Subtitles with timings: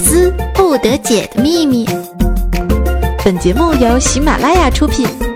[0.00, 1.86] 思不得解的秘密。
[3.22, 5.29] 本节目由喜马拉雅出品。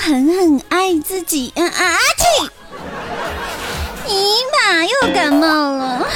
[0.00, 1.52] 狠狠爱自己。
[1.54, 1.96] 啊啊！
[2.18, 2.48] 嚏！
[4.06, 4.14] 尼
[4.52, 6.08] 玛又感冒了。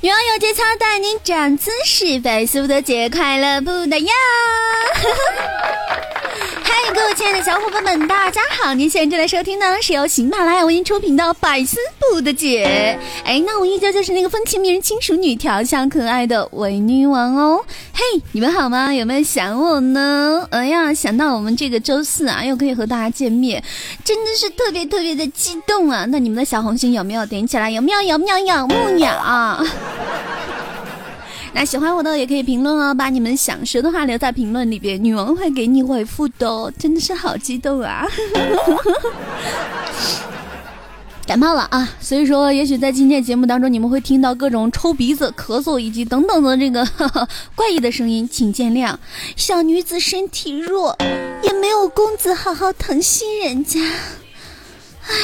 [0.00, 4.12] 女王有节操带你长姿势，百思不得解开了不得呀！
[6.74, 8.72] 嗨，各位亲爱的小伙伴们，大家好！
[8.72, 12.98] 您现在正在收听呢，是由喜马拉雅为您出品的《百思不得解》。
[13.26, 17.62] 哎，那我依旧就是那个风情迷人、轻熟女、调笑可爱的伪女王哦。
[17.92, 18.94] 嘿，你们好吗？
[18.94, 20.48] 有没有想我呢？
[20.50, 23.62] 哎呀，想到我们这个周四啊，又可以和大家见面，
[24.02, 26.06] 真的是特别特别的激动啊！
[26.08, 27.70] 那你们的小红心有没有点起来？
[27.70, 28.00] 有没有？
[28.00, 28.38] 有没有？
[28.38, 29.62] 有木鸟？
[31.54, 36.72] 那喜欢我的也可以评论哦，把你们想说的话留在评论里边，女王会给你回复的。
[36.78, 38.08] 真的是好激动啊！
[41.24, 46.84] 感冒了啊，所以说也许在今天节目当中，你们会听到各种抽鼻子、咳嗽以及等等的这个
[47.54, 48.96] 怪异的声音，请见谅。
[49.36, 50.96] 小女子身体弱，
[51.42, 53.78] 也没有公子好好疼惜人家。
[55.06, 55.14] 哎，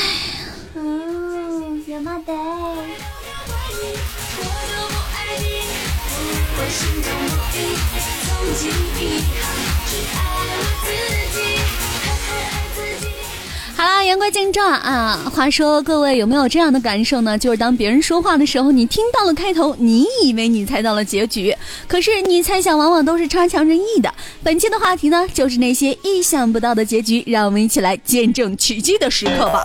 [0.74, 2.22] 嗯，有吗？
[2.24, 2.32] 得。
[13.76, 15.30] 好啦，言归正传啊。
[15.32, 17.38] 话说，各位有没有这样的感受呢？
[17.38, 21.56] 就是当别人说话的时候，你听到了开头，你以为你猜到了结局，
[21.86, 24.12] 可是你猜想往往都是差强人意的。
[24.42, 29.64] 本期的话题呢，就是那些意想不到的结局，让我们一起来见证奇迹的时刻吧。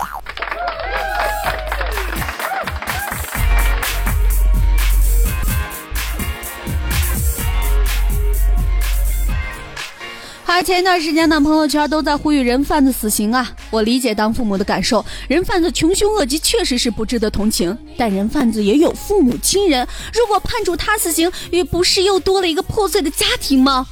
[10.46, 13.50] 而前一段时间呢，朋友圈都在呼吁人贩子死刑啊！
[13.70, 17.76] 我理解当父母的感受，人贩子穷凶恶极，确实是不值得同情。
[17.96, 23.86] 但人贩子也有父母亲人，如果判处他死刑，也不是又多了一个破碎的家庭吗？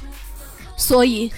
[0.77, 1.33] 所以，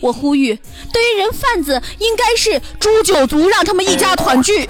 [0.00, 0.58] 我呼吁，
[0.92, 4.68] 对于人贩子，应该是诛九族，让他们一家团聚。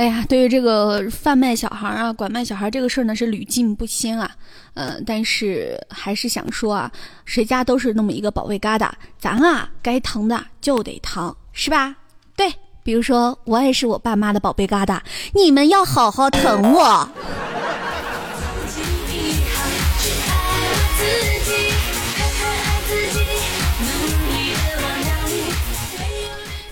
[0.00, 4.30] 哎呀，对于这个贩卖小孩啊、拐卖小孩这个事儿呢，是屡禁不鲜啊。
[4.72, 6.90] 呃，但是还是想说啊，
[7.26, 8.88] 谁家都是那么一个宝贝疙瘩，
[9.18, 11.94] 咱啊该疼的就得疼，是吧？
[12.34, 12.50] 对，
[12.82, 14.98] 比如说我也是我爸妈的宝贝疙瘩，
[15.34, 17.06] 你们要好好疼我。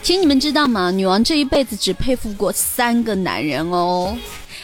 [0.08, 0.90] 其实你们知道吗？
[0.90, 4.16] 女王这一辈子只佩服过三个男人哦，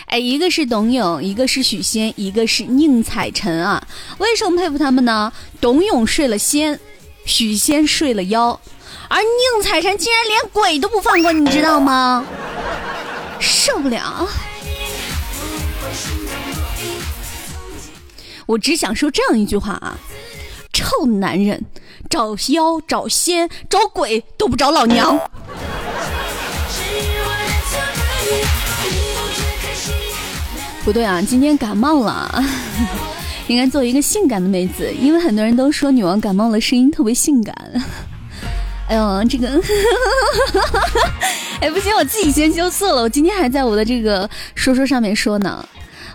[0.07, 3.87] 哎，一个是董永，一个是许仙，一个是宁采臣啊。
[4.17, 5.31] 为什么佩服他们呢？
[5.61, 6.81] 董永睡了仙，
[7.27, 8.59] 许仙睡了妖，
[9.09, 12.25] 而宁采臣竟然连鬼都不放过，你知道吗？
[13.39, 14.27] 受不了！
[18.47, 19.99] 我只想说这样一句话啊。
[20.73, 21.63] 臭男人，
[22.15, 25.19] 找妖找仙找鬼都不找老娘。
[30.85, 32.41] 不对啊，今天感冒了，
[33.49, 37.53] 应该做一个性感的妹子，因为很多人都说女王感冒了，声音特别性感。
[38.89, 39.61] 哎呦，这个，
[41.61, 43.03] 哎不行，我自己先羞涩了。
[43.03, 45.67] 我今天还在我的这个说说上面说呢。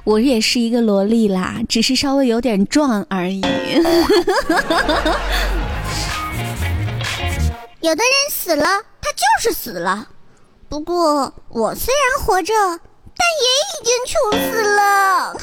[0.05, 3.43] 我也是一个萝莉啦，只是稍微有点壮而已。
[7.81, 8.65] 有的人死了，
[9.01, 10.05] 他就是死了。
[10.67, 14.17] 不过我虽然活着，但也已经穷
[14.51, 15.37] 死了。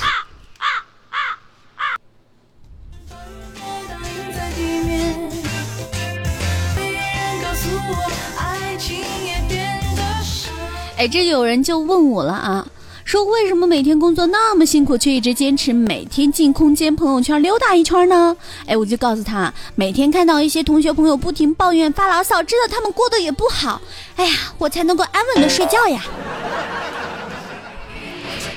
[10.99, 12.67] 哎，这有人就问我了啊。
[13.07, 18.37] 说为什么每天工作那么辛苦，却一直坚持每天进空间朋友圈溜达一圈呢？
[18.67, 23.81] 哎，我就告诉他，每天看到一些同学朋友不停抱怨发牢骚，知道他们过得也不好，
[24.17, 26.03] 哎呀，我才能够安稳的睡觉呀。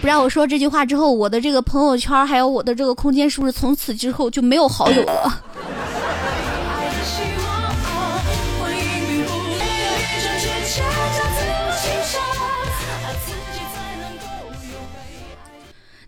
[0.01, 5.43] 不然我说这句话之后，我的这个朋友圈还有我的这个空间，是不是从此之后就没有好友了？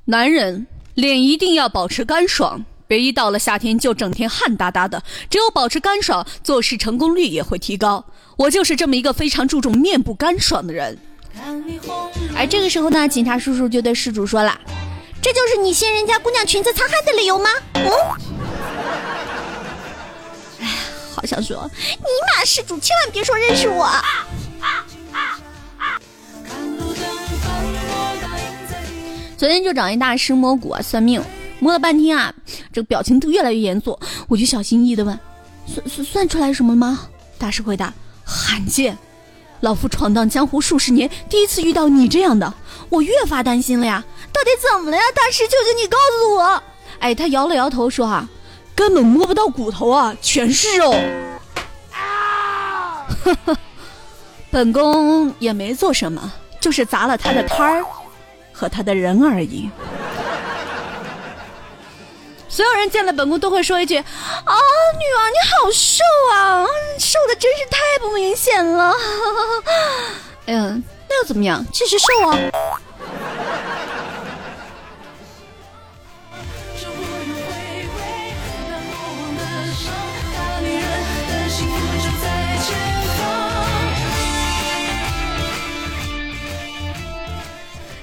[0.05, 0.65] 男人
[0.95, 5.01] 脸一定要保持干爽，别一到了夏天就整天汗哒哒的。
[5.29, 8.03] 只有保持干爽，做事成功率也会提高。
[8.35, 10.97] 我就是这么一个非常注重面部干爽的人。
[12.35, 14.59] 而这个时候呢，警察叔叔就对事主说了
[15.21, 17.83] ：“这就是你掀人家姑娘裙子擦汗的理由吗？”嗯。
[20.59, 20.69] 哎呀，
[21.15, 21.69] 好想说，
[21.99, 22.05] 尼
[22.35, 24.03] 玛，事主千万别说认识我啊
[24.59, 25.39] 啊啊。
[29.41, 31.19] 昨天就找一大师摸骨啊，算命，
[31.57, 32.31] 摸了半天啊，
[32.71, 33.97] 这个表情都越来越严肃，
[34.27, 35.19] 我就小心翼翼的问
[35.65, 37.09] ：“算算算出来什么吗？”
[37.39, 37.91] 大师回答
[38.23, 38.95] ：“罕见，
[39.61, 42.53] 老夫闯荡江湖数十年，第一次遇到你这样的，
[42.89, 44.05] 我越发担心了呀！
[44.31, 45.01] 到底怎么了呀？
[45.15, 46.63] 大师，求求你告诉我！”
[47.01, 48.29] 哎，他摇了摇头说：“啊，
[48.75, 50.93] 根本摸不到骨头啊，全是肉。”
[51.91, 53.07] 啊！
[54.51, 57.83] 本宫也没做什么，就是砸了他的摊儿。
[58.61, 59.71] 和他的人而已。
[62.47, 66.67] 所有人见了本宫都会说一句：“啊，女儿你好瘦啊，
[66.99, 68.93] 瘦的真是太不明显了。”
[70.45, 70.77] 哎呀，
[71.09, 71.65] 那又怎么样？
[71.73, 72.37] 继续瘦啊！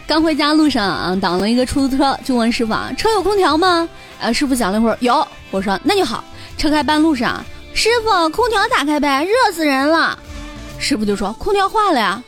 [0.09, 3.87] 刚回家路上啊，挡了一个出租车，就问师傅啊：“车有空调吗？”
[4.19, 5.29] 啊，师傅想了一会儿，有。
[5.51, 6.25] 我说：“那就好。”
[6.57, 7.45] 车开半路上，
[7.75, 10.19] 师傅，空调打开呗，热死人了。
[10.79, 12.23] 师傅就说：“空调坏了呀。”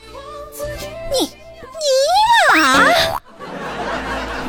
[1.10, 1.26] 你
[2.52, 2.84] 你啊！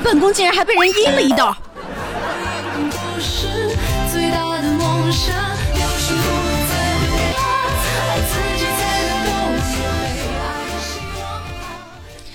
[0.04, 1.56] 本宫竟然还被人阴了一道。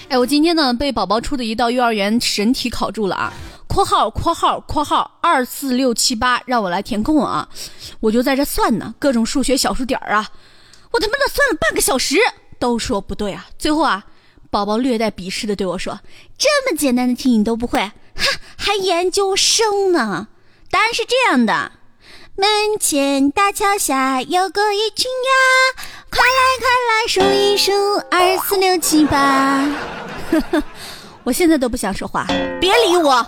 [0.08, 3.32] 哎，我今天呢被宝宝出的一道幼儿园神题考住了啊
[3.66, 7.48] ！（括号括号括号二四六七八）让我来填空啊！
[7.98, 10.30] 我就在这算呢，各种数学小数点啊！
[10.92, 12.18] 我他妈的算了半个小时，
[12.60, 13.46] 都说不对啊！
[13.58, 14.04] 最后啊，
[14.48, 15.98] 宝宝略带鄙视的对我说
[16.38, 17.80] ：“这么简单的题你都不会？
[17.80, 17.92] 哈，
[18.56, 20.28] 还研究生呢？”
[20.70, 21.72] 答案是这样的。
[22.38, 27.72] 门前大桥下有过一群鸭，快来快来数一数
[28.10, 29.66] 二四六七八。
[31.24, 32.26] 我现在都不想说话，
[32.60, 33.26] 别理我。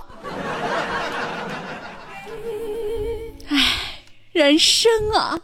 [3.49, 5.41] 唉，人生啊，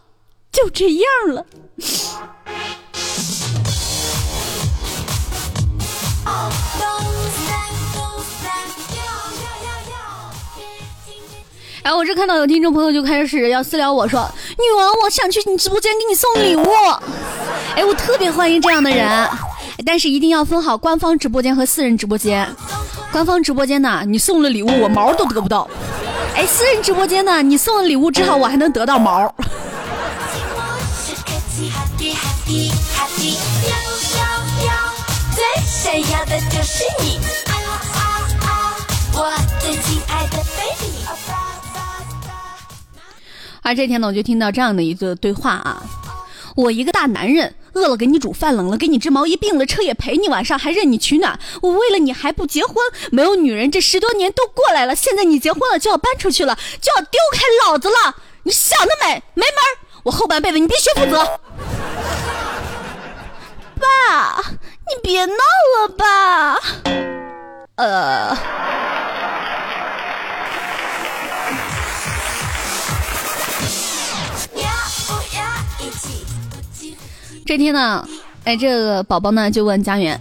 [0.51, 1.43] 就这样了。
[11.85, 14.27] 哎，我这看到有听众朋友就开始要私聊我说
[14.57, 16.65] ：“女王，我想去你直播间给你送礼物。”
[17.77, 19.29] 哎，我特别欢迎这样的人，
[19.85, 22.49] 但是一定要分好官方直播间和私人直播间。
[23.11, 25.69] 官方直播间呢，你送了礼物我毛都得不到。
[26.33, 29.31] 哎，私人直播间呢，你送了礼物之后我还能得到毛。
[35.35, 37.19] 最闪耀的就是你，
[39.13, 40.43] 我最亲爱的
[43.65, 45.81] 而这天呢，我就听到这样的一个对话啊，
[46.55, 52.75] 我一个大男人，饿了给你煮饭，冷了给你织毛衣，病了车也陪你，晚上还任你取暖，我为了你还不结婚，
[53.11, 59.55] 没有女人，这十多年都过来了，现在你结婚了就要搬出去了，就要丢开老子了，你想得美，没门！
[60.03, 61.27] 我后半辈子你必须负责。
[63.79, 64.37] 爸，
[64.87, 66.59] 你别闹了吧，
[67.77, 68.74] 呃。
[77.45, 78.03] 这天呢，
[78.43, 80.19] 哎，这个宝宝呢就问家园：“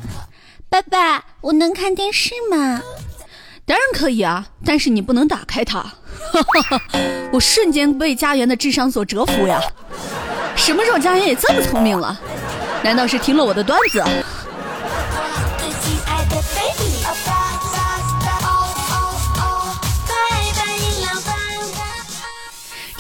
[0.69, 2.83] 爸爸，我能看电视吗
[3.65, 5.83] ？”“当然可以啊，但是你不能打开它。
[7.33, 9.59] ”我瞬间被家园的智商所折服呀！
[10.55, 12.21] 什么时候家园也这么聪明了？
[12.83, 14.05] 难道是听了我的段子？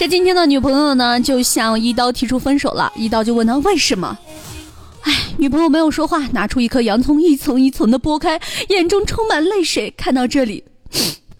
[0.04, 2.92] 这今天的女朋友呢，就向一刀提出分手了。
[2.94, 4.18] 一刀就问他为什么？
[5.00, 9.90] 哎，女朋友没有说话，拿出一颗洋葱，一层一层的剥开，眼中充满泪水。
[9.96, 10.62] 看到这里，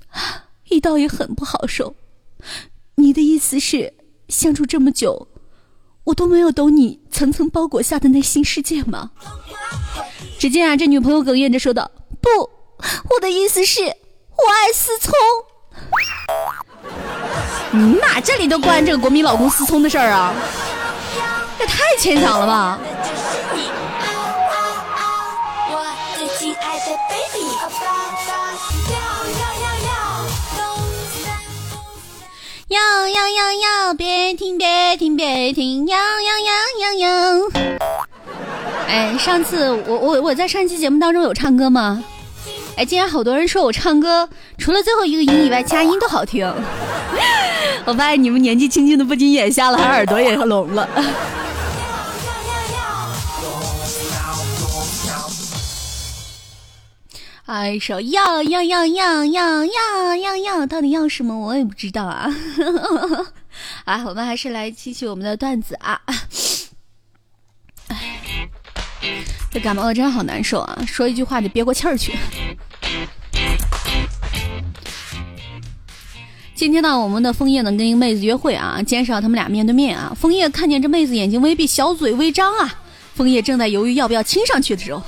[0.71, 1.95] 一刀也很不好受。
[2.95, 3.93] 你的意思是，
[4.31, 5.29] 相处这么久，
[6.05, 9.11] 我都没有懂你层层包裹下的内心世界吗？
[10.39, 12.31] 只见啊，这女朋友哽咽着说道：“不，
[13.11, 13.89] 我的意思是，我
[14.49, 15.13] 爱思聪。”
[17.77, 20.33] 你妈这里都关这个国民老公思聪的事儿啊？
[21.59, 22.79] 这太牵强了吧！
[32.69, 37.51] 要要要要，别停别停别停，要要要要要。
[38.87, 42.05] 哎，上次我我我在上期节目当中有唱歌吗？
[42.77, 44.29] 哎，竟然好多人说我唱歌
[44.59, 46.53] 除了最后一个音以外，佳音都好听。
[47.87, 50.89] 我发现你们年纪轻轻的不仅眼瞎了，还耳朵也聋了。
[57.47, 61.39] 哎，首要要要要要要要要，到底要什么？
[61.39, 62.27] 我也不知道啊。
[63.85, 66.01] 啊，我们还是来继续我们的段子啊。
[67.89, 68.21] 哎，
[69.53, 70.79] 这感冒了真好难受啊！
[70.87, 72.17] 说一句话得憋过气儿去。
[76.65, 80.17] 今天呢，我们的枫叶呢跟一个妹子约会啊，减少他们俩面对面啊。
[80.19, 82.75] 枫叶看见这妹子眼睛微闭，小嘴微张啊。
[83.15, 85.03] 枫叶正在犹豫要不要亲上去的时候，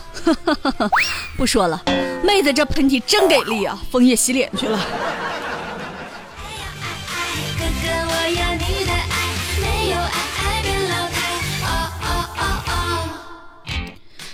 [1.38, 1.82] 不说了。
[2.22, 3.82] 妹子这喷嚏真给力啊！
[3.90, 4.78] 枫叶洗脸去了。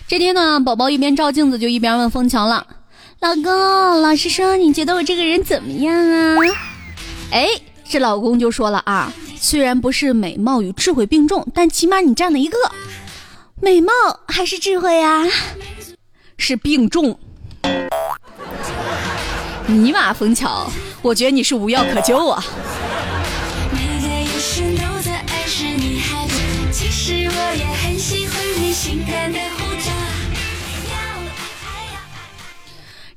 [0.09, 2.67] 这天呢，宝宝一边照镜子就一边问枫桥了
[3.23, 6.37] ：“老公，老实说，你觉得我这个人怎么样啊？”
[7.33, 7.49] 哎，
[7.89, 9.11] 这老公就说了啊
[9.41, 12.59] ：“虽然不是美貌与智慧并重，但起码你占了一个
[13.59, 13.91] 美貌
[14.29, 15.25] 还是智慧啊？
[16.37, 17.19] 是并重。”
[19.67, 20.71] 尼玛，枫桥，
[21.01, 22.45] 我觉得你是无药可救啊！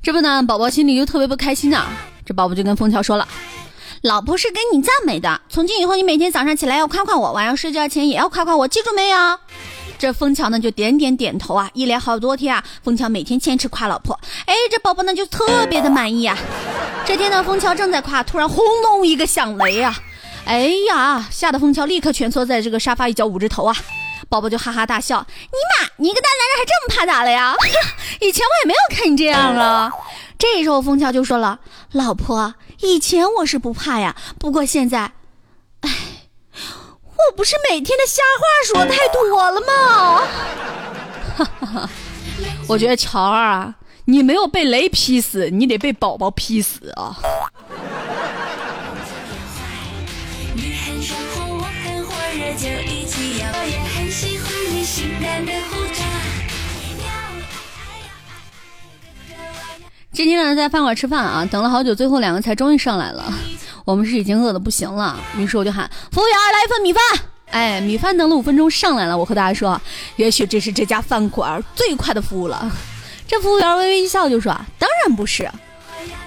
[0.02, 1.90] 这不呢，宝宝心里就特别不开心啊。
[2.24, 3.28] 这宝宝就跟枫桥说了
[4.06, 9.18] ：“老婆是给你赞美的，从今以后你每天早上起来要夸夸我，晚上睡觉前也要夸夸我，记住没有？”
[9.98, 16.38] 这枫桥呢就点点点头啊，一连好多天啊，枫桥每天坚持夸老婆，哎，这宝宝呢就特别的满意啊。
[17.04, 19.92] 这天呢，枫桥正在夸，突然轰隆一个响雷啊，
[20.44, 23.74] 哎呀，吓得枫桥立刻蜷缩在这个沙发一角捂着头啊。
[24.28, 27.56] 宝宝就哈哈大笑，尼玛，你一个大男人还这么怕打雷呀？
[28.22, 29.90] 以前我也没有看你这样啊。
[30.38, 31.58] 这时候枫桥就说了，
[31.92, 35.12] 老婆，以前我是不怕呀，不过现在，
[35.80, 35.90] 哎。
[37.18, 40.22] 我不是每天的瞎话说太多了吗？
[41.36, 41.90] 哈哈，
[42.68, 47.16] 我觉得乔儿啊，你没有被雷劈死，你得被宝宝劈死啊！
[60.16, 63.30] 今天呢，在饭馆吃饭啊，等了好久，最后两个菜终于上来了。
[63.84, 67.02] 我们是已经饿得不行了，于是我就喊服务员来一份米饭。
[67.50, 69.18] 哎，米饭等了五分钟上来了。
[69.18, 69.78] 我和大家说，
[70.16, 72.72] 也许这是这家饭馆最快的服务了。
[73.28, 75.44] 这服务员微微一笑就说：“当然不是。”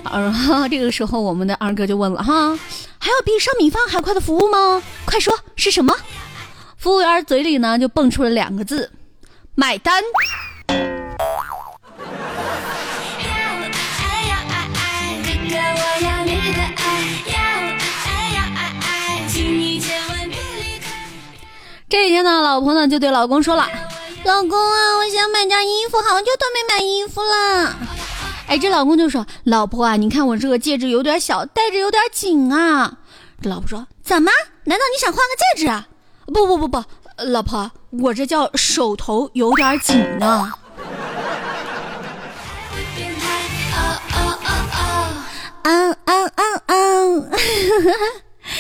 [0.06, 2.56] 啊，这个时候我们的二哥就问了：“哈，
[3.00, 4.84] 还有比上米饭还快的服务吗？
[5.06, 5.96] 快说是什么？”
[6.78, 8.92] 服务员嘴里呢就蹦出了两个字
[9.56, 10.04] ：“买单。”
[21.90, 23.68] 这一天呢，老婆呢就对老公说了
[24.24, 27.76] ：“老公啊，我想买件衣服，好久都没买衣服了。”
[28.48, 32.94] 哎，这老公就说：“老婆啊，你看我这个戒指有点小，戴着有点紧啊。”
[33.42, 34.32] 这老婆说：“怎么？
[34.66, 35.88] 难道你想换个戒指啊
[36.32, 36.84] ？”“不不不不，
[37.24, 37.72] 老婆，
[38.04, 40.52] 我这叫手头有点紧呢。”
[45.64, 47.32] 嗯嗯嗯嗯。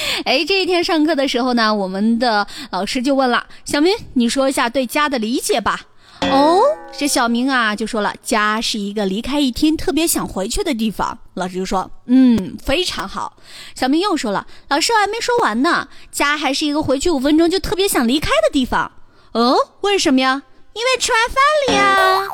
[0.25, 5.81] 哎，这一天上课的时候呢，我们的老师就问了小明：“你说一下对家的理解吧。”
[6.29, 6.59] 哦，
[6.97, 13.37] 这小明啊就说了：“家是一个离开一天特别想回去的地方。”老师就说：“嗯，非常好。”
[13.73, 18.91] 小明又说了：“老师，我还没说完呢，家还是一个回去五分钟就特别想离开的地方。”
[19.31, 20.43] 哦，为什么呀？
[20.73, 21.37] 因为吃完饭
[21.67, 22.27] 了呀。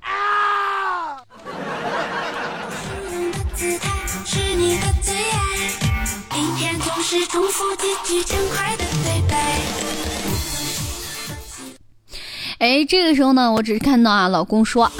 [0.00, 0.47] 啊！
[7.10, 9.58] 是重复几句轻快的对白。
[12.58, 14.92] 哎，这个时候呢，我只是看到啊，老公说啊，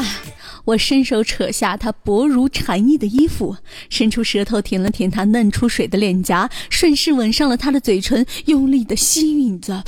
[0.65, 3.59] 我伸手扯下他薄如蝉翼的衣服，
[3.91, 9.85] 伸出舌头舔了舔他嫩出水的脸颊，顺势吻上了他的嘴唇，用力的吸吮着。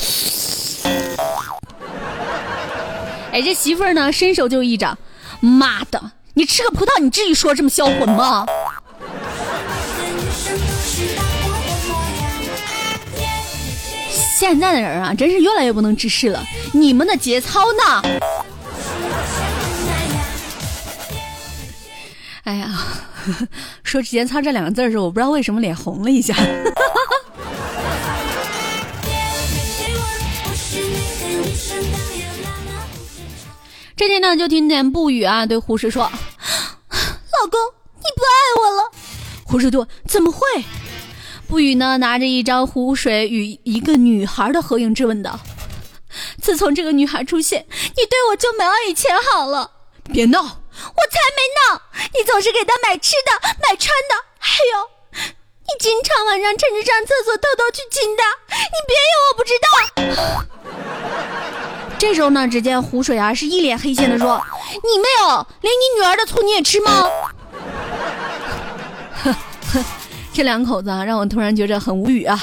[3.32, 4.98] 哎，这媳妇儿呢，伸手就一掌，
[5.40, 8.44] 妈的，你吃个葡萄，你至于说这么销魂吗？
[14.40, 16.42] 现在的人啊，真是越来越不能直视了。
[16.72, 18.02] 你们的节操呢？
[22.44, 22.72] 哎呀，
[23.84, 26.34] 说“节操”这两个字儿时，我不知道为什么脸红了一下。
[33.94, 36.04] 这天呢，就听见不语啊对护士说
[36.88, 37.60] ：“老公，
[37.98, 38.90] 你不爱我了。”
[39.44, 40.40] 护士说：“怎么会？”
[41.50, 45.40] 不语呢拿着一张湖水与一个女孩的合影质问道
[46.40, 49.68] ：“自从这个女孩出现，你对我就没有以前好了。”
[50.12, 50.54] 别闹，我才
[51.34, 51.82] 没闹！
[52.14, 59.66] 你总是给她买吃的、买穿的，还有，你经常晚上趁着上厕所偷偷去亲她，你别以为我不知道。
[61.98, 64.40] 这时候呢，只见湖水啊是一脸黑线的说
[64.84, 67.10] ：“你没有，连你女儿的醋你也吃吗？”
[70.32, 72.42] 这两口子啊，让我突然觉着很无语啊，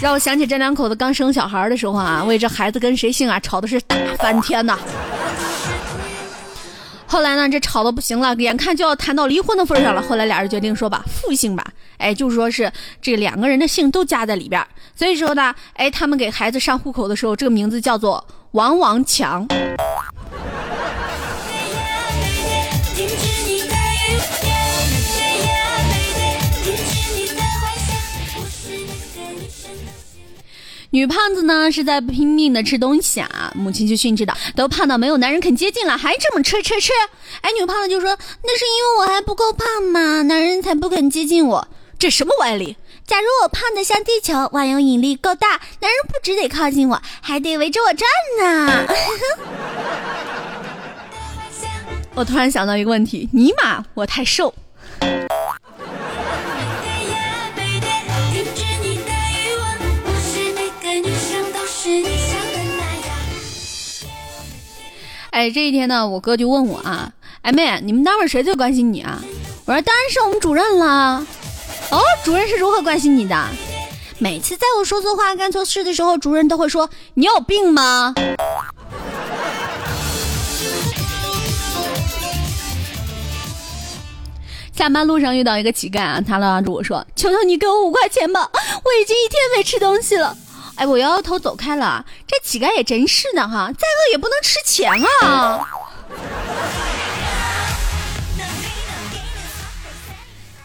[0.00, 4.78] 让我想起这两口子刚生小孩的时候啊，为这孩子跟谁姓啊吵的是大翻天呐。
[7.06, 10.02] 后来呢，这吵的不行了，眼看就要谈到离婚的份上了。
[10.02, 11.64] 后来俩人决定说吧，复姓吧，
[11.98, 14.64] 哎，就是说是这两个人的姓都加在里边。
[14.96, 18.24] 所以说呢，哎，他们给孩子上户口的时候，这个名字叫做。
[18.54, 19.44] 王王强。
[30.94, 36.92] 女胖子呢是在拼命的吃东西啊，母亲就训斥道：“都胖到没有男人肯接近了，还这么吃吃吃！”
[37.42, 41.66] 哎，女胖子就说：“那是因为我还不够胖嘛，男人才不肯接近我。”
[41.98, 42.76] 这什么歪理？
[43.08, 48.08] 假如我胖的像地球，万有引力够大，男人不只得靠近我，还得围着我转
[48.38, 48.86] 呢。
[52.14, 54.54] 我突然想到一个问题：尼玛，我太瘦。
[65.44, 69.22] 哎，这一天呢，我哥就问我啊，哎妹，你们单位谁最关心你啊？
[69.66, 71.26] 我说当然是我们主任啦。
[71.90, 73.36] 哦，主任是如何关心你的？
[74.18, 78.14] 每次在我说错话、干错事的时候，主任都会说：“你有病吗？”
[84.74, 88.58] 下班路上遇到一个乞丐啊，他拉着我说：“求求你给我五块钱吧，我
[88.98, 90.34] 已经一天没吃东西了。”
[90.76, 92.04] 哎，我摇摇头走开了。
[92.26, 94.90] 这乞丐也真是的哈，再饿也不能吃钱
[95.22, 95.66] 啊。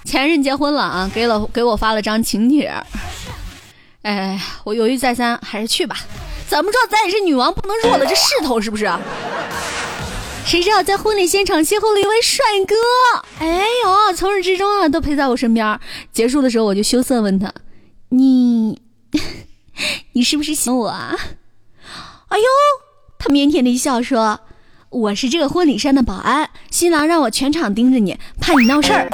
[0.06, 2.74] 前任结婚了啊，给了给我发了张请帖。
[4.02, 5.96] 哎，我犹豫再三，还是去吧。
[6.48, 8.92] 怎么着，咱也是女王，不能弱了这势头，是不是？
[10.46, 12.76] 谁知道在婚礼现场邂逅了一位帅哥，
[13.46, 15.80] 哎呦，从始至终啊都陪在我身边。
[16.12, 17.54] 结束的时候，我就羞涩问他
[18.10, 18.82] ：“你，
[20.14, 21.16] 你是不是喜欢我啊？”
[22.30, 22.46] 哎呦，
[23.18, 24.40] 他腼腆的一笑说
[24.90, 29.10] ：“我是这个婚礼上的保安，新郎让我全场盯着你，怕你闹事儿。”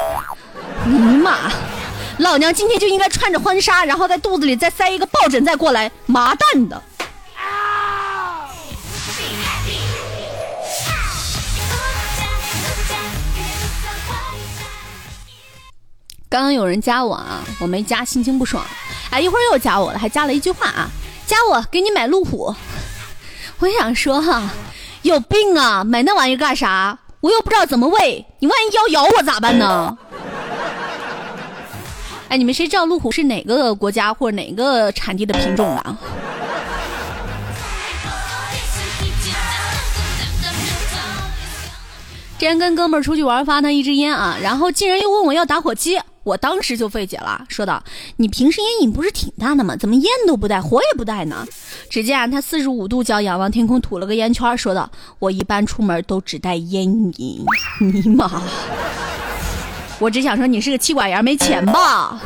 [0.85, 1.51] 尼玛，
[2.19, 6.81] 老娘今天就应该穿着婚纱，然后在肚子里再塞一个抱枕再过来，麻蛋的！
[16.35, 18.61] 刚刚有人加我啊，我没加，心情不爽。
[19.09, 20.89] 哎，一会儿又加我了，还加了一句话啊，
[21.25, 22.53] 加我给你买路虎。
[23.59, 24.49] 我想说哈，
[25.03, 26.99] 有病啊，买那玩意儿干啥？
[27.21, 29.97] 我又不知道怎么喂，你万一要咬我咋办呢？
[32.27, 35.97] 哎，你们谁知道路虎是哪个国家或者哪个产地的品种啊？
[42.37, 47.81] 之前跟哥们儿出去玩，发他一支烟啊，然后竟然又问我要打火机，我当时就费解了，说道
[48.17, 49.75] ：“你平时烟瘾不是挺大的吗？
[49.77, 51.47] 怎么烟都不带，火也不带呢？”
[51.89, 57.45] 只见，他四十五度角仰望天空，吐了个烟圈，说道：“我一般出门都只带烟瘾。”
[57.79, 58.29] 尼玛！
[59.99, 62.21] 我只想说，你是个妻管严，没钱吧？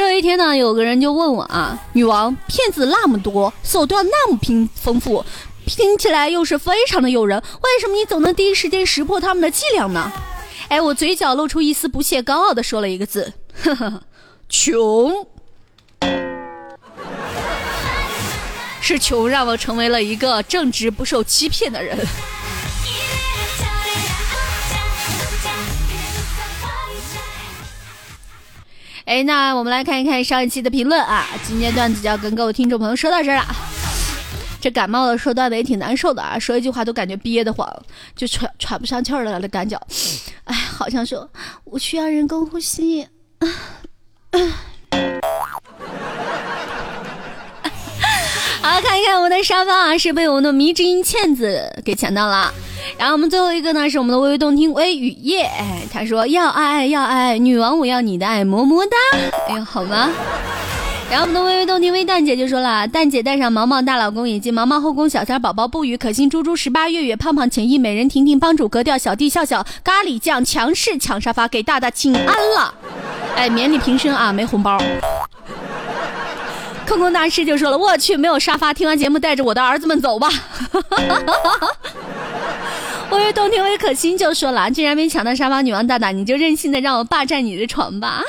[0.00, 5.22] 这一天呢，有个人就问我啊，女王骗子那么多，手段那么拼丰富，
[5.66, 10.10] 听起来又是非常的诱人，为什么你总能第一时间识破他们的伎俩呢？
[10.68, 14.02] 哎，我嘴角露出一丝不屑，高傲的说了一个字：呵呵，
[14.48, 15.26] 穷。
[18.80, 21.94] 是穷让我成为了一个正直不受欺骗的人。
[29.10, 31.26] 哎，那我们来看一看上一期的评论啊。
[31.44, 33.44] 今天段子就要跟各位听众朋友说到这儿了。
[34.60, 37.68] 这感冒了说段子也挺难受的啊，说一句话都感觉憋得慌，
[38.14, 39.76] 就喘喘不上气儿了的感觉。
[40.44, 41.28] 哎，好像说
[41.64, 43.04] 我需要人工呼吸。
[43.40, 43.48] 好，
[48.90, 52.52] 看一看我们的沙发啊，是被我们的迷之音倩子给抢到了。
[52.98, 58.96] 然后我们最后一个呢，是我们的微微动听微雨夜，哎，他说要爱要爱，女王我要你的爱，么么哒。
[59.48, 60.10] 哎呦，好吗？
[61.08, 72.74] 然后我们的微微动听微蛋姐就说了，蛋姐带上毛毛大老公以及毛毛后宫小三宝宝不语可心猪猪十八月月胖胖浅意美人婷婷帮主格调小弟笑笑咖喱酱强势抢沙发给大大请安了，
[73.36, 74.82] 哎，免礼平身啊，没红包。
[76.90, 80.28] 空空大师就说了，我去，没有沙发，听完节目带着我的儿子们走吧。
[83.12, 88.20] 微微动听微可心就说了，既然没抢到沙发，女王大大你就任性的让我霸占你的床吧。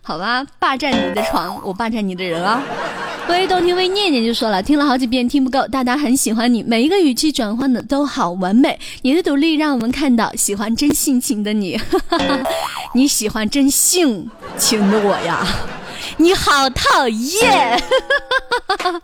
[0.00, 2.62] 好吧，霸占你的床，我霸占你的人啊！
[3.28, 11.78] 微动听微念念就说了，听了好几遍听不够，大大很喜欢你，每一个语气转换的都好完美，你的独立让我们看到喜欢真性情的你，
[12.94, 15.46] 你喜欢真性情的我呀，
[16.16, 17.82] 你好讨厌。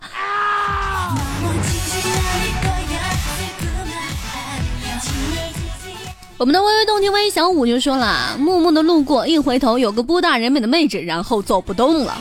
[6.37, 12.17] 我们的微微动听微小五就说了，默默的路过，一回头有个波大人美的妹子，然后走不动了，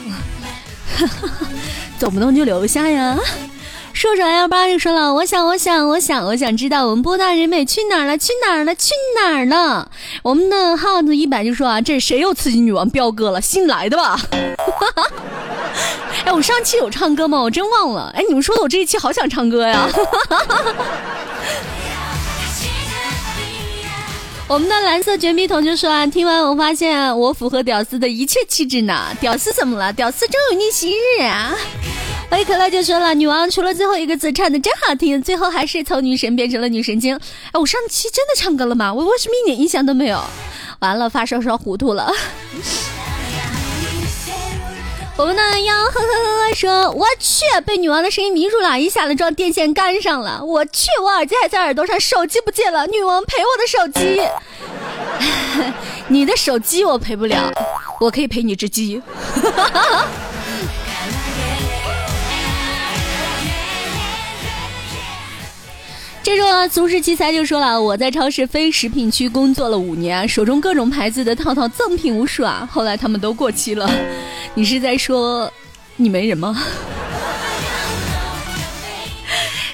[1.98, 3.18] 走不动就留下呀。
[4.02, 8.18] 说着 L 八就说了，我想，我想，我想，我想知道我们波大人美去哪儿了？
[8.18, 8.74] 去哪儿了？
[8.74, 9.88] 去哪儿了？
[10.24, 13.40] 我们的耗子一百就说啊，这谁又刺激女王彪哥了？
[13.40, 14.18] 新来的吧？
[16.26, 17.40] 哎，我上期有唱歌吗？
[17.40, 18.12] 我真忘了。
[18.16, 19.88] 哎，你们说的我这一期好想唱歌呀。
[24.48, 29.16] 我们的蓝色卷笔筒就说啊，听完我发现我符合屌丝的一切气质呢。
[29.20, 29.92] 屌丝怎么了？
[29.92, 31.54] 屌丝终有逆袭日啊！
[32.32, 37.14] 维可乐就说了，女王除了最后一个字唱的真好听，最后还是从女神变成了女神经。
[37.52, 38.92] 哎，我上期真的唱歌了吗？
[38.92, 40.18] 我为什么一点印象都没有？
[40.78, 42.10] 完了，发烧烧糊涂了。
[45.18, 50.42] 我们的幺呵呵呵说：“我去，被女王的声音迷住了，一下子撞电线杆上了。
[50.42, 52.86] 我去，我耳机还在耳朵上，手机不见了。
[52.86, 54.22] 女王赔我的手机，
[56.08, 57.52] 你的手机我赔不了，
[58.00, 59.02] 我可以赔你只鸡。
[66.34, 72.66] ”这种俗世奇才就说了，我在超市非食品区工作了五年，手中各种牌子的套套赠品无数啊。
[72.72, 73.90] 后来他们都过期了，
[74.54, 75.52] 你是在说
[75.96, 76.56] 你没人吗？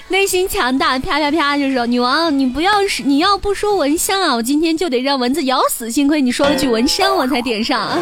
[0.09, 5.89] 内心强大，啪啪啪就说女王，你不要是你要不说蚊香啊，我今天就得让蚊子咬死。
[5.89, 7.97] 幸亏你说了句蚊香，我才点上。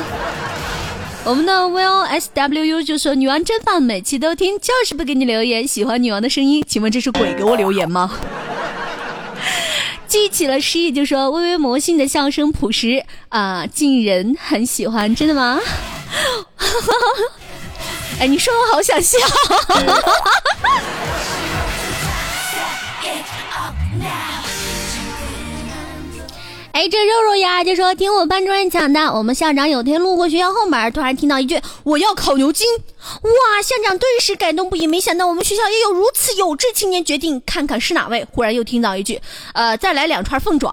[1.25, 5.67] 我们的 Will S W U 就说女王真棒，每期都听，就是不给你留言。
[5.67, 8.13] 喜欢女王的声音，请问这是鬼给我留言吗？
[10.09, 15.59] 记起了诗意就说微微魔性的笑声朴实啊，近人很喜欢，真的吗？
[18.19, 19.19] 哎，你说我好想笑。
[26.77, 32.67] 哎，这肉肉呀就说听我班主任讲的，我们校长有天路过学校后门，突然听到一句“我要烤牛筋”，
[33.01, 34.87] 哇，校长顿时感动不已。
[34.87, 38.27] 没想到我们学校也有如此有志青年，决定看看是哪位。
[38.31, 39.19] 忽然又听到一句
[39.55, 40.71] “呃，再来两串凤爪”，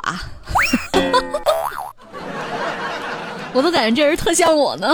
[3.55, 4.93] 我都感觉这人特像我呢，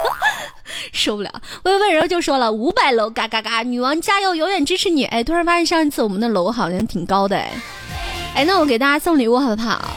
[0.92, 1.32] 受不了。
[1.62, 5.06] 微温柔就说了五百楼，嘎嘎嘎，女王加油，永远支持你。
[5.06, 7.50] 哎，突然发现上一次我们的楼好像挺高的，哎。
[8.36, 9.96] 哎，那我给大家送礼物好不好？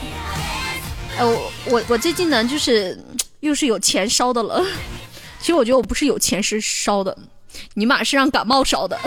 [1.17, 2.97] 哎，我我我最近呢，就是
[3.41, 4.65] 又是有钱烧的了。
[5.41, 7.17] 其实我觉得我不是有钱是烧的，
[7.73, 8.97] 尼玛是让感冒烧的。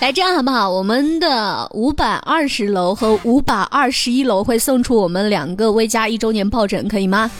[0.00, 0.68] 来，这样好不好？
[0.68, 7.30] 我们的五百二十楼和五百二十一楼会送出我们两个微加一周年抱枕，可以吗？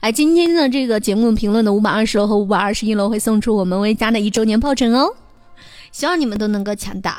[0.00, 5.14] 哎，今天的这个节目评论的五百二十楼和五百二十一楼会送出我们微加的一周年抱枕哦。
[5.92, 7.14] 希望你们都能够抢到。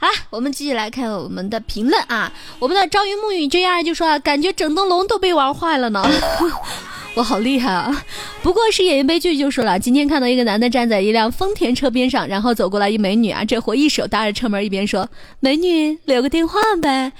[0.00, 2.32] 好了，我们继续来看我们的评论啊。
[2.60, 6.02] 我们的朝云暮雨 JR 就说啊，感觉整栋楼都被玩坏了呢。
[7.16, 8.04] 我好厉害啊！
[8.44, 15.08] 不过是演员悲剧就说了，今天看到一个男的站在一辆丰田车边上，然后走过来一美女啊，这货一手搭着车门，一边说
[15.40, 17.12] ：“美女留个电话呗。”哎，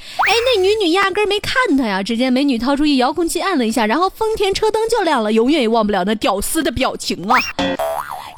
[0.57, 2.01] 那女女压根没看他呀。
[2.01, 7.37] 只见美女掏出一遥控器按了一下，然后丰田车灯就亮了，永远也忘不了那屌丝的表情啊。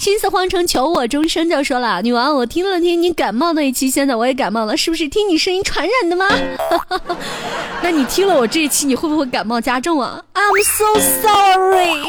[0.01, 6.27] 心思荒城，求我终生就说了，女王，我听了听你感冒那一期，现在我也感冒了，是不是听你声音传染的吗？
[7.85, 12.09] 那你听了我这一期，你会不会感冒加重啊？I'm so sorry。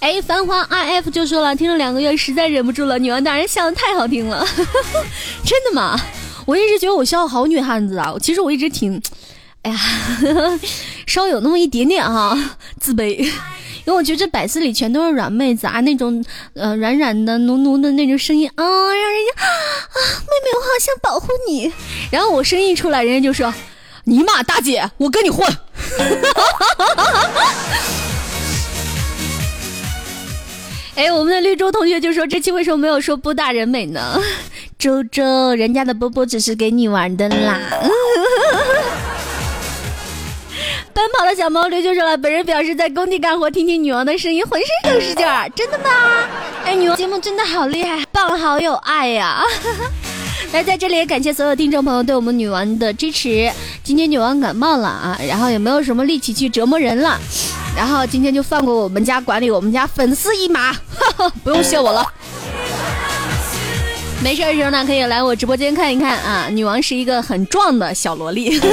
[0.00, 4.46] 哎，繁华 IF 就说了，听了两个月，实在忍不住了，女王大人笑的太好听了，
[5.42, 5.98] 真的吗？
[6.44, 9.00] 我一直觉得我笑好女汉子啊，其实我一直挺。
[9.62, 9.78] 哎呀，
[11.06, 12.34] 稍有那么一点点哈
[12.80, 13.18] 自卑，
[13.84, 19.44] 因为我觉得这百思里全都是软妹子啊，那种呃软软的、奴奴的那种声音啊，让人家啊，
[20.20, 21.70] 妹妹，我好想保护你。
[22.10, 23.52] 然后我声音一出来，人家就说
[24.04, 25.46] ：“尼玛大姐，我跟你混。
[30.96, 34.20] ”哎，我们的绿洲同学就说这期为什么没有说波大人美呢？
[34.78, 37.58] 周周，人家的波波只是给你玩的啦。
[41.00, 45.90] 奔跑的小毛驴就说了，本人表示在工地干活，听听女王的声音，浑身都是劲儿，真的吗？
[46.62, 49.42] 哎，女王节目真的好厉害，棒，好有爱呀！
[50.52, 53.50] 那在这里也感谢所有听众朋友对我们女王的支持。
[53.82, 57.18] 今天女王感冒了啊，然后也没有什么力气去折磨人了，
[57.74, 60.76] 然后今天就放过我们家管理我们家粉丝一马，
[61.42, 62.06] 不用谢我了。
[64.22, 68.60] 没事的时候呢，可以来我直播间看一看啊，女王是一个很壮的小萝莉。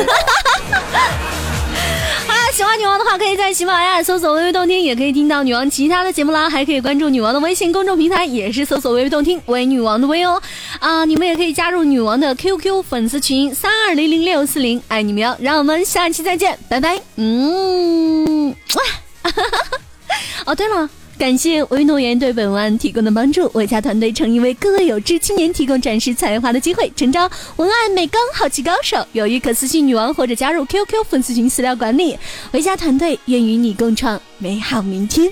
[2.57, 6.49] 喜欢女王的话，可以在喜马拉雅搜索“微微动听”，也可以听到女王其他的节目啦。
[6.49, 10.41] 还可以关注女王的微信公众平台，也是搜索“微微动听”微女王的微哦。
[10.79, 15.35] 啊，你们也可以加入女王的 QQ 粉丝群三二零零六四零，爱你们哟！
[15.39, 16.99] 让我们下期再见，拜拜。
[17.17, 19.31] 嗯，哇
[20.47, 20.89] 哦，对了。
[21.17, 32.15] 感谢运动员对本文案提供的帮助，维嘉团队诚意为各位有志青年提供展示才华的机会，诚招文案美工好奇高手，有意可私信女王或者加入 QQ 粉丝群私聊管理，
[32.51, 35.31] 维嘉团队愿与你共创美好明天。